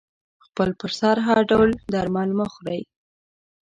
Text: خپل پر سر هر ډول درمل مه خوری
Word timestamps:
خپل 0.45 0.69
پر 0.79 0.91
سر 0.99 1.15
هر 1.27 1.39
ډول 1.51 1.69
درمل 1.93 2.29
مه 2.37 2.47
خوری 2.53 2.81